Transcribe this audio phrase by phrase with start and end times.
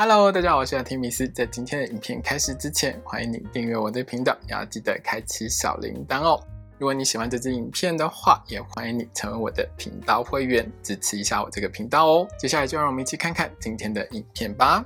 [0.00, 1.26] Hello，大家好，我是阿提米斯。
[1.26, 6.40] 在今天的影片开始之前，欢迎你订阅我的频道，也要记得开启小铃铛哦。
[6.78, 12.28] 如果你喜欢这支影片的话，也欢迎你成为我的频道会员，支持一下我这个频道哦。
[12.38, 14.84] 接下来就让我们一起看看今天的影片吧。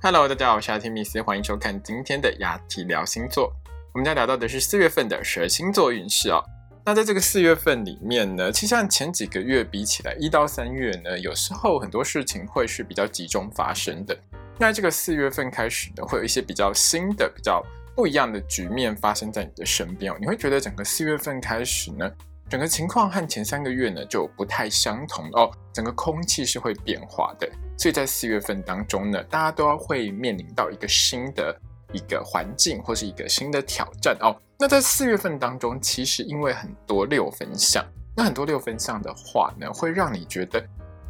[0.00, 3.52] Hello，大家好，我是阿提米斯，欢迎收看今天的雅提聊星座。
[3.92, 6.42] 我们将聊到的是四月份的十二星座运势哦。
[6.88, 14.18] 那在这个四月份里面呢，其实像前几个月比起来，一到三月呢，有时候很多事情会是比较集中发生的。
[14.58, 17.62] 那这个四月份开始呢，会有一些比较新的、比较
[17.94, 20.16] 不一样的局面发生在你的身边哦。
[20.18, 22.10] 你会觉得整个四月份开始呢，
[22.48, 27.46] 整个情况和前三个月呢就不太相同哦，整个空气是会变化的。
[27.76, 31.54] 所以在四月份当中呢，大家都要会面临到一个新的。
[31.94, 34.36] 一个环境或是一个新的挑战哦。
[34.60, 37.84] 那在四月份当中，其实因为很多六分相，
[38.16, 40.60] 那很多六分相的话呢，会让你觉得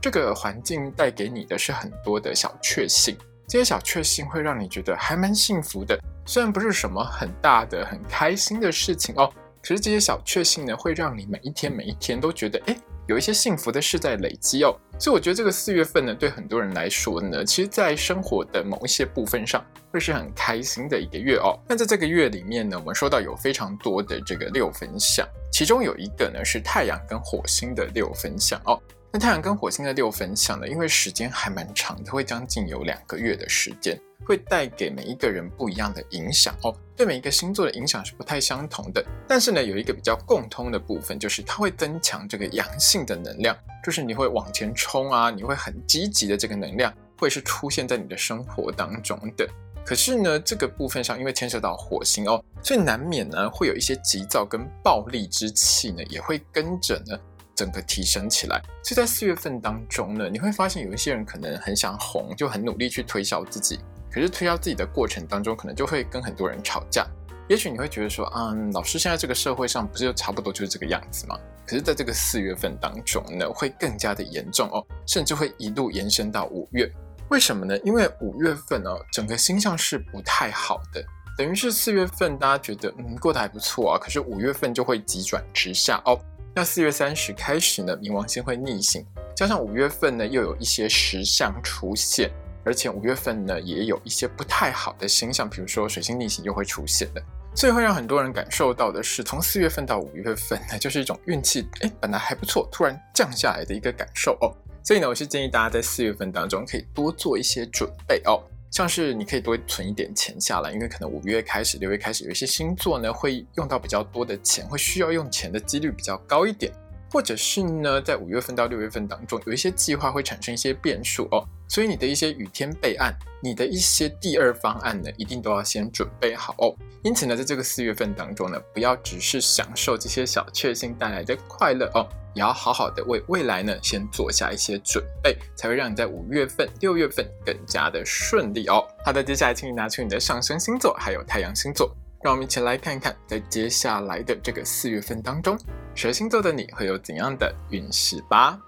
[0.03, 3.17] 这个环境带给你的是很多的小确幸。
[3.49, 12.77] 这些小确幸会让你觉得还蛮幸福的，虽然不是什么很大的、很开心的事情哦，可是这些小确幸呢，会让你每一天每一天都觉得哎。
[13.09, 21.59] 有一些幸福的事在累积哦，所以我觉得这个四月份呢，对很多人来说呢，其实，在生活的某一些部分上，会是很开心的一个月哦。
[21.67, 28.79] 那在这个月里面呢，我们说到有非常多的这个六分相，其中有一个呢是太阳跟火星的六分相哦。
[29.11, 33.99] 那太阳跟火星的六分相呢，因为时间还蛮长的，会将近有两个月的时间。
[34.25, 39.05] 会带给每一个人不一样的影响哦，对每一个星座的影响是不太相同的。
[39.27, 49.49] 但是呢，有一个比较共通的部分，就是它会增强这个阳性的能量，就是你会往前冲啊，你会很积极的这个能量，会是出现在你的生活当中的。
[49.83, 57.19] 可是呢，这个部分上因为牵涉到火星哦，所以难免呢会有一些急躁跟暴力之气呢，也会跟着呢
[57.55, 58.61] 整个提升起来。
[58.83, 63.81] 所以在四月份当中呢，你会发现有一些人可能很想红，就很努力去推销自己。
[64.11, 67.07] 可是推销自己的过程当中，可能就会跟很多人吵架。
[67.49, 71.39] 也许你会觉得说，嗯，老师现在这个社会上不是就差不多就是这个样子吗？
[71.67, 76.91] 可是，在这个四月份当中呢，会更加的严重哦，甚至会一路延伸到五月。
[77.31, 77.79] 为什么呢？
[77.85, 81.05] 因为五月份哦，整个星象是不太好的，
[81.37, 86.19] 等于是四月份大家觉得嗯过得还不错啊，可是五月份就会急转直下哦。
[86.55, 89.05] 那四月三十开始呢，冥王星会逆行，
[89.37, 92.31] 加上五月份呢又有一些石象出现。
[92.69, 97.23] 而且五月份呢，也有一些不太好的星象，比如说水星逆行又会出现的，
[97.55, 104.53] 所以会让很多人感受到的是，从四月份到五月份呢，就是一种运气哎本来还不错，突然降下来的一个感受哦。
[104.85, 108.39] 所以呢，我是建议大家在四月份当中可以多做一些准备哦，
[108.71, 116.71] 像是你可以多存一点钱下来，因为可能五月开始、六月开始有一些星座呢会用到比较多的钱，会需要用钱的几率比较高一点。
[117.11, 126.75] 或者是呢，在五月份到六月份当中，有一些计划会产生一些变数哦，所以你的一些雨天备案，你的一些第二方案呢，一定都要先准备好哦。
[127.03, 138.85] 因此呢，在这个四月份当中呢，不要只是享受这些小确幸带来的快乐哦，也要好好的为未来呢，先做下一些准备，才会让你在五月份、六月份更加的顺利哦。
[139.05, 141.95] 好的，接下来请你拿出你的上升星座还有太阳星座。
[142.21, 145.57] 让我们一起来看一看，在接下来的这个四月份当中，
[145.95, 148.59] 蛇星座的你会有怎样的运势吧？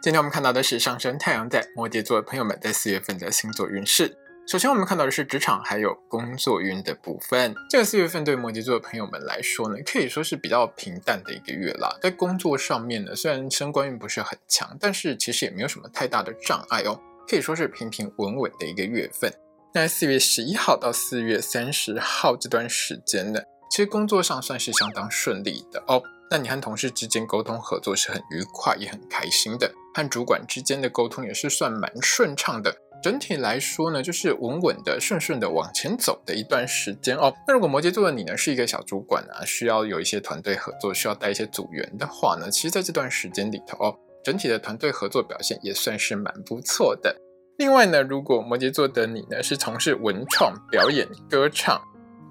[0.00, 4.16] 今天我们看到的是上升太阳在摩羯座的朋友们在四月份的星座运势。
[4.46, 7.52] 首先，我们看到的是职场还有工作运的部分。
[7.68, 11.98] 这个四月份对摩羯座的朋友们来说呢，可以说是比较平淡的一个月啦。
[12.00, 17.00] 在工作上面呢，虽然升官运不是很强，但是其实也没有什么太大的障碍哦。
[17.28, 19.32] 可以说是平平稳稳的一个月份。
[19.74, 26.00] 那四月十一号到四月三十号这段时间呢，其实工作上算是相当顺利的哦。
[26.30, 29.72] 那你和同事之间沟通合作是很愉快，也很开心的。
[29.94, 32.74] 和主管之间的沟通也是算蛮顺畅的。
[33.02, 37.32] 整体来说呢，就是稳稳的、顺顺的往前走的一段时间哦。
[37.46, 43.96] 那如果摩羯座的你呢，是一个小主管啊，需要有一些团队合作，需要带一些组员的话呢，其实在这段时间里头哦。
[44.24, 47.16] 整体的团队合作表现也算是蛮不错的。
[47.56, 51.80] 另外呢，如果摩羯座的你呢是从事文创、表演、歌唱、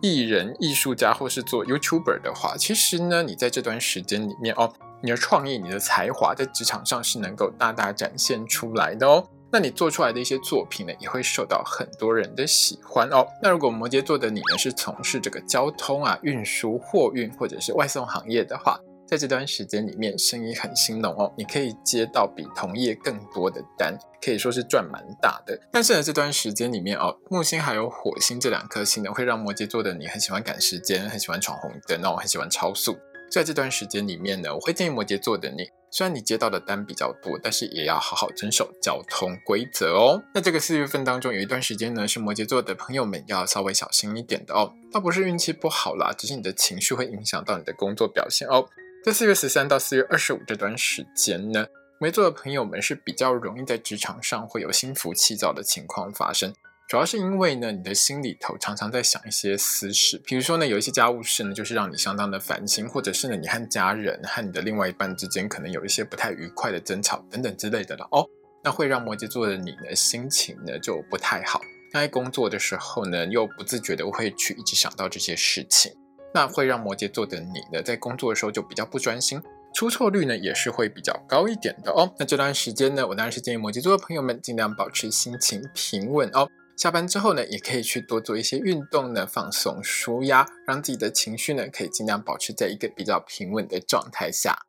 [0.02, 4.72] 艺人、艺术家或是做 YouTuber 的话，其实呢，你在这段时间里面哦，
[5.02, 9.28] 你的创意、你的才华在职场上是能够大大展现出来的哦。
[9.52, 13.26] 那你做出来的一些作品呢，也会受到很多人的喜欢哦。
[13.42, 18.78] 那如果摩羯座的你呢是从事这个交通啊、运输、货运或者是外送行业的话，
[19.08, 25.58] 在这段时间里面，生意很兴隆哦，你可以接到比同业更多的单，可以说是赚蛮大的。
[25.72, 32.98] 但是呢，这段时间里面哦，木星还有火星这两颗星呢，会让摩羯座的你很喜欢赶时间，很喜欢闯红灯哦，很喜欢超速。
[33.30, 40.22] 在这段时间里面呢，我会建议摩羯座的你，虽然你接到的单比较多，但是也要好好遵守交通规则哦。
[40.34, 44.74] 那这个四月份当中有一段时间呢，是摩羯座的朋友们要稍微小心一点的哦。
[44.92, 48.68] 倒不是运气不好啦，只是你的情绪会影响到你的工作表现哦。
[49.04, 51.68] 在四月十三到四月二十五这段时间呢，
[52.00, 56.54] 摩羯座的朋友们是比较容易在职场上会有心浮气躁的情况发生。
[56.88, 68.26] 主要是因为呢，你的心里头常常在想一些私事，比如说呢，有一些家务事呢，就是让你相当的烦心，或者是呢，你和家人和你的另外一半之间可能有一些不太愉快的争吵等等之类的了哦，
[68.64, 71.60] 那会让摩羯座的你呢，心情呢就不太好。
[71.92, 75.92] 那在工作的时候呢，又不自觉的会去一直想到这些事情，
[76.34, 79.42] 那会让摩羯座的你呢，在工作的时候就比较不专心，
[79.74, 82.10] 出错率呢也是会比较高一点的哦。
[82.18, 86.48] 那这段时间呢，我当然是建议摩羯座的朋友们尽量保持心情平稳哦。
[86.78, 94.68] 下班之后呢，也可以去多做一些运动呢，放松舒压，让自己的情绪呢可以尽量保持在一个比较平稳的状态下。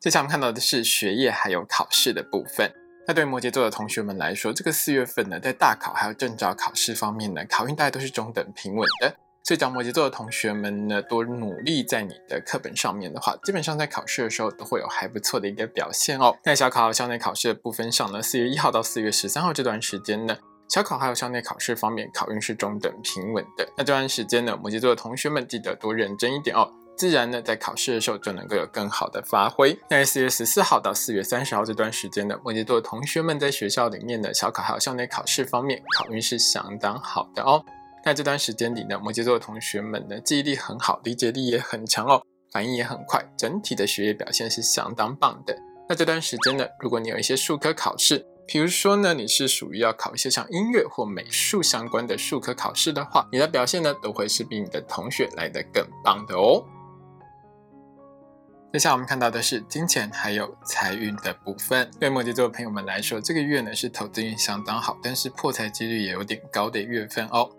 [0.00, 2.72] 接下来我们看到的是学业还有考试的部分。
[3.06, 9.16] 那对摩羯座的同学们来说，这个四月份呢，在大考还有证照考试方面呢，考运大概都是中等平稳的。
[9.42, 16.36] 所以讲摩羯座的同学们呢，多努力在你的课本上面的话，基本上在考试的时候都会有还不错的一个表现哦。
[16.44, 20.36] 在小考和校内考试的部分上呢，四月一号到四月十三号这段时间呢，
[20.68, 23.66] 小考还有校内考试方面，考运是中等平稳的。
[23.76, 29.76] 那这段时间呢，摩羯座的同学们记得多认真一点哦，自然呢，在考试的时候就能够有更好的发挥。
[29.88, 37.64] 在四月十四号到四月三十号这段时间呢，摩羯座的同学们在学校里面的小考还有校内考试方面，考运是相当好的哦。
[38.02, 45.56] 在这段时间里呢，摩羯座的同学们呢，记忆力很好，理解力也很强哦，反应也很快，整体的学业表现是相当棒的。
[45.88, 56.64] 那这段时间呢，如果你有一些术科考试，比如说呢，你是属于要考一些像音乐或美术相关的术科考试的话，你的表现呢，都会是比你的同学来的更棒的哦。
[58.72, 61.90] 接下来我们看到的是金钱还有财运的部分。
[61.98, 67.50] 对摩羯座的朋友们来说，这个月呢是投资运相当好，但是破财几率也有点高的月份哦。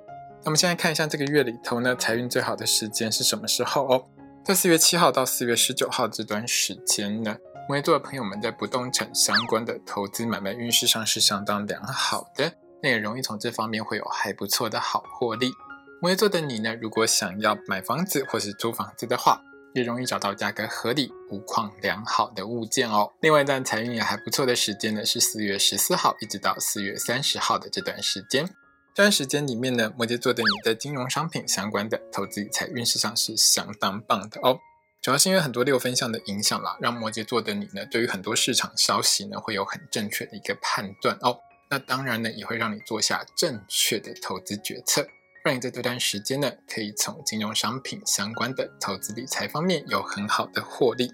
[0.44, 4.04] 那么现在看一下这个月里头呢，财运最好的时间是什么时候哦？
[4.44, 7.38] 在四月七号到四月十九号这段时间呢，
[7.70, 12.52] 摩羯座的朋友们在不动产相关的投资买卖运势上是相当良好的，
[12.82, 15.52] 那也容易从这方面会有还不错的好获利。
[16.02, 19.40] 摩羯座的你呢，如果想要买房子或是租房子的话，
[19.76, 23.12] 也容易找到价格合理、物况良好的物件哦。
[23.22, 28.50] 另外，一段财运也还不错的时间呢，是四月十四号一直到四月三十号的这段时间。
[29.02, 34.60] 这段时间里面呢，摩羯座的你在金融商品相关的投资理财运势上是相当棒的哦。
[35.02, 41.40] 主要是因为很多六分相的影响啦，让摩羯座的你呢，对于很多市场消息呢，会有很正确的一个判断哦。
[41.72, 45.08] 那当然呢，也会让你做下正确的投资决策，
[45.44, 51.12] 让你在这段时间呢，可以从金融商品相关的投资理财方面有很好的获利。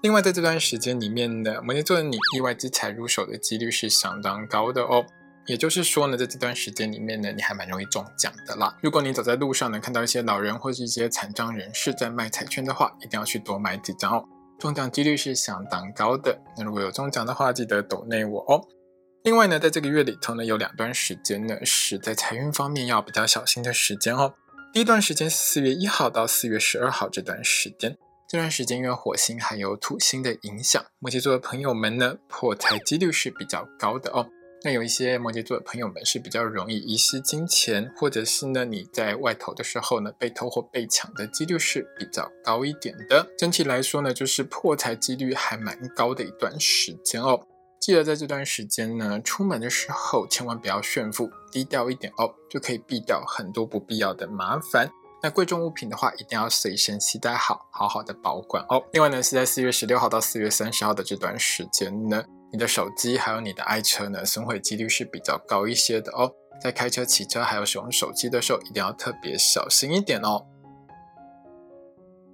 [0.00, 5.04] 另外，在这段时间里面呢，摩羯座的你意外之财入手的几率是相当高的哦。
[5.46, 8.76] 也就是说呢，在这段时间里面呢，你还蛮容易中奖的啦。
[8.82, 14.24] 如果你走在路上呢，看到一些老人或是一些残障人士在卖彩券的话，一定要去多买几张哦，
[14.58, 16.36] 中奖几率是相当高的。
[16.56, 18.60] 那如果有中奖的话，记得抖内我哦。
[19.22, 24.34] 另外呢，在这个月里头呢，有两段时间呢是在财运方面要比较小心的时间哦。
[24.72, 27.96] 第一段时间是四月一号到四月十二号这段时间，
[28.28, 34.28] 这段时间因为火星还有土星的影响，摩羯座的朋友们呢破财几率是比较高的哦。
[34.66, 43.24] 那有一些摩羯座的朋友们是比较容易遗失金钱，或者是呢你在外头的时候呢被偷或被抢的几率是比较高一点的。
[43.38, 47.46] 整体来说呢，就是破财几率还蛮高的一段时间哦。
[47.78, 54.90] 记得在这段时间呢，出门的时候千万不要炫富，低调一点哦，就可以避掉很多不必要的麻烦。
[55.22, 58.82] 那贵重物品的话，一定要随身携带好，好好的保管哦。
[58.92, 62.24] 另外呢，是在四月十六号到四月三十号的这段时间呢。
[62.56, 66.32] 你的手机还有你的爱车呢，损毁几率是比较高一些的哦。
[66.58, 70.46] 在开车、骑车还有使用手机的时候，一定要特别小心一点哦。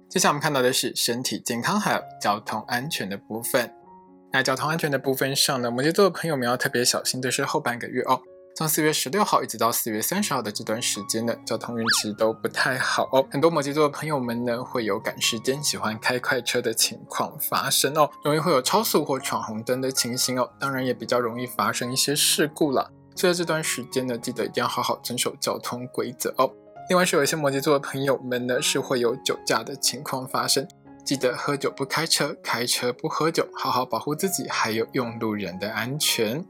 [0.07, 3.69] 接下来我们看到的是身体健康还有交通安全的部分。
[4.31, 8.21] 那交通安全的部分上呢，摩羯座的朋友们要特别小心的是后半个月哦。
[8.55, 13.25] 从四月十六号一直到四月三十号的这段时间呢，交通运气都不太好哦。
[13.31, 20.47] 很多摩羯座的朋友们呢，会有赶时间、喜欢开快车的情况发生哦，容易会有超速或闯红灯的情形哦。
[20.59, 22.91] 当然也比较容易发生一些事故了。
[23.15, 26.51] 所以这段时间呢，记得一定要好好遵守交通规则哦。
[26.89, 30.67] 另外是有一些摩羯座的朋友们呢，是会有酒驾的情况发生，
[31.03, 36.45] 记得喝酒不开车，开车不喝酒，好好保护自己，还有用路人的安全。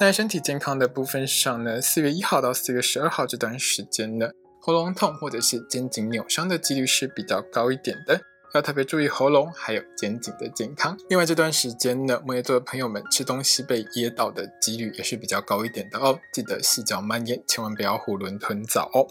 [0.00, 4.28] 在身体健康的部分上呢，四月一号到四月十二号这段时间呢，
[4.60, 8.20] 喉咙痛或者是肩颈扭伤的几率是比较高一点的，
[8.54, 10.96] 要特别注意喉咙还有肩颈的健康。
[11.08, 19.06] 另外这段时间呢，摩羯座的朋友们吃东西被噎到的几率也是比较高一点的哦，记得细嚼慢咽，千万不要囫囵吞枣哦。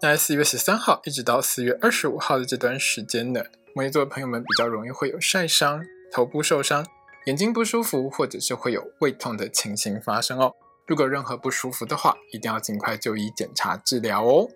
[0.00, 3.42] 那四月十三号一直到四月二十五号的这段时间呢，
[3.74, 6.86] 摩羯座的朋友们比较容易会有晒伤、头部受伤、
[7.28, 10.54] 眼睛不舒服，或者是会有胃痛的情形发生哦。
[10.86, 14.48] 如果任何不舒服的话，一定要尽快就医检查治疗哦。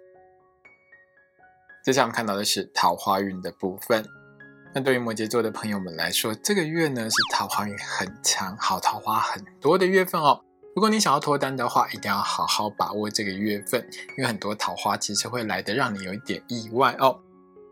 [1.85, 4.03] 接下来我们看到的是桃花运的部分。
[4.75, 10.41] 那对于摩羯座的朋友们来说，这个月呢是桃花运很强、好桃花很多的月份哦。
[10.75, 13.87] 如果你想要脱单的话，一定要好好把握这个月份，
[14.17, 17.21] 因为很多桃花其实会来的让你有一点意外哦。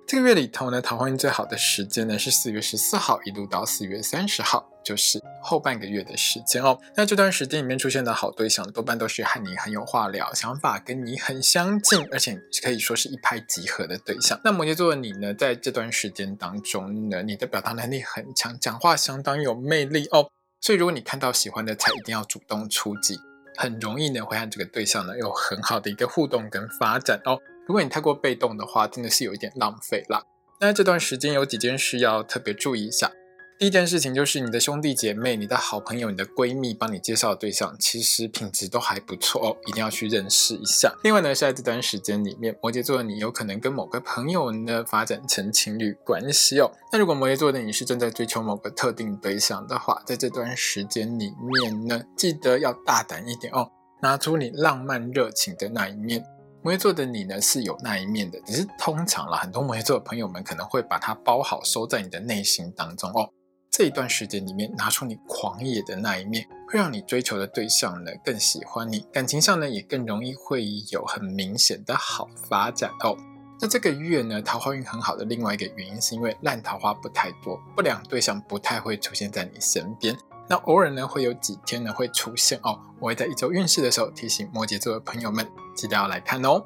[0.06, 6.76] 这个月里头呢，桃花运最好的时间呢是四月十四号一路到四月三十号，就是后半个月的时间哦。
[6.96, 14.40] 那这段时间里面出现的好对象，多半都是和你很有话聊，想法跟你很相近，而且可以说是一拍即合的对象。
[14.42, 20.28] 那摩羯座的你呢，在这段时间当中呢，你的表达能力很强，讲话相当有魅力哦。
[20.60, 23.16] 所以如果你看到喜欢的菜，一定要主动出击，
[23.56, 27.38] 很容易呢会和这个对象呢有很好的一个互动跟发展哦。
[27.70, 30.24] 如果你太过被动的话，真的是有一点浪费啦。
[30.60, 33.12] 那这段时间有几件事要特别注意一下。
[33.60, 40.92] 第一件事情就是你的兄弟姐妹、你的好朋友、你的闺蜜帮你介绍的对象，其实品质都还不错哦，一定要去认识一下。
[41.04, 46.68] 另外呢，是在这段时间里面，摩羯座的你有可能跟某个朋友呢发展成情侣关系哦。
[46.92, 53.70] 那如果摩羯座的你是正在追求某个特定对象的话，在这段时间里面呢，记得要大胆一点哦，
[54.02, 56.24] 拿出你浪漫热情的那一面。
[56.62, 63.30] 摩羯座的你呢是有那一面的，只是通常啦很多摩羯座的朋友们可能会把它包好收在你的内心当中哦。
[63.70, 73.16] 这一段时间里面拿出你狂野的那一面，会让你追求的对象呢更喜欢你，感情上呢也更容易会有很明显的好发展哦。
[73.58, 80.14] 那这个月呢桃花运很好的另外一个原因是因为烂桃花不太多，不良对象不太会出现在你身边。
[80.50, 82.76] 那偶尔呢，会有几天呢会出现哦。
[82.98, 86.60] 我会在一周运势的时候提醒摩羯座的朋友们，记得要来看哦。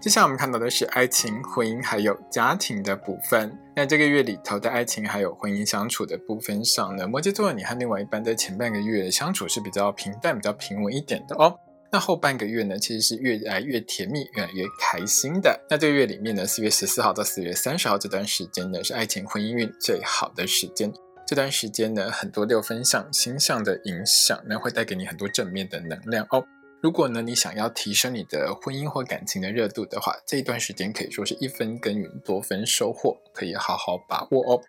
[0.00, 3.54] 接下来我们看到的是爱情、婚姻还有家庭的部分。
[3.76, 11.54] 那这个月里头的爱情还有婚姻相处的部分上呢，摩羯座你和另外一半在前半个月相处是比较平淡、比较平稳一点的哦。
[11.92, 15.60] 那后半个月呢，其实是越来越甜蜜、越来越开心的。
[15.68, 20.90] 那这个月里面呢，四月十四号到四月三十号这段时间呢，是爱情婚姻运最好的时间。
[21.30, 26.44] 这段时间呢，很多六分相星象的影响呢，会带给你很多正面的能量哦。
[26.82, 34.60] 如果呢，你想要提升你的婚姻或感情的热度的话，这一段时间可以说是一分耕耘多分收获，可以好好把握哦。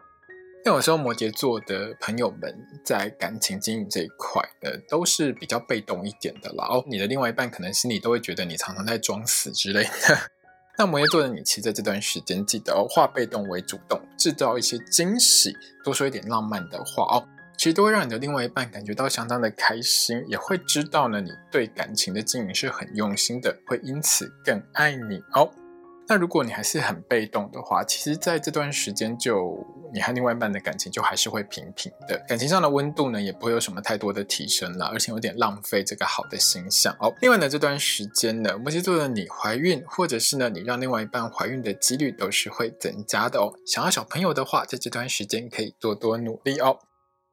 [0.63, 6.83] 那有时候摩羯座的朋友们在感情经营这一块呢，都是比较被动一点的啦哦。
[6.85, 9.89] 你的另外一半可能心里都会觉得你常常在装死之类的。
[10.77, 25.51] 那摩羯座的你，其实在这段时间记得哦，化被动为主动，制造一些惊喜，多说一点浪漫的话哦，其实都会让你的另外一半感觉到相当的开心，也会知道呢，你对感情的经营是很用心的，会因此更爱你哦。
[26.11, 37.15] 那如果你还是很被动的话，其实在这段时间就你和另外一半的感情就还是会平平的，感情上的温度呢也不会有什么太多的提升了，而且有点浪费这个好的形象哦。
[37.21, 43.53] 另外呢，这段时间呢，摩羯座的你怀孕，或者是呢你让另外一半怀孕的几率都是会增加的哦。
[43.65, 46.77] 想要小朋友的话，在这段时间可以多多努力哦。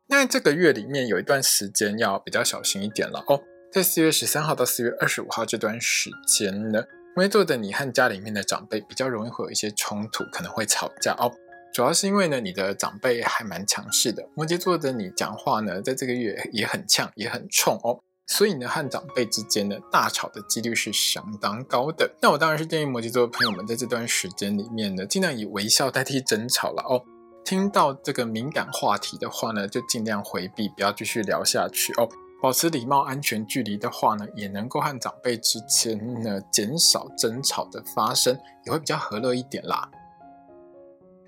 [0.07, 3.41] 那这个月里面有一段时间要比较小心一点了哦，
[3.73, 6.85] 在四月十三号到四月二十五号这段时间呢。
[7.19, 11.29] 摩羯座的你和家里面的长辈比较容易会有一些冲突，可能会吵架哦。
[11.75, 14.25] 主要是因为呢，你的长辈还蛮强势的。
[14.37, 17.99] 摩羯座的你讲话呢，在这个月也很呛，也很冲哦。
[18.29, 22.09] 所以呢，和长辈之间呢，大吵的几率是相当高的。
[22.23, 27.03] 那我当然是建议摩羯座的朋友们，在这段时间里面呢，尽量以微笑代替争吵了哦。
[27.45, 32.09] 听到这个敏感话题的话呢，就尽量回避，不要继续聊下去哦。
[32.41, 39.91] 保持礼貌、安全距离的话呢，也能够和长辈之间呢减少争吵的发生，也会比较和乐一点啦。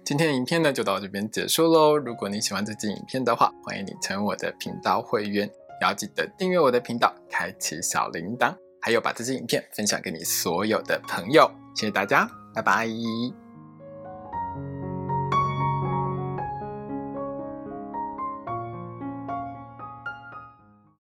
[0.04, 1.96] 今天的影片呢就到这边结束喽。
[1.96, 11.50] 如果你喜欢这支影片的话，欢迎你成为我的频道会员，也要记得订阅我的频道，开启小铃铛，还有把这支影片分享给你所有的朋友。
[11.74, 12.88] 谢谢大家，拜拜。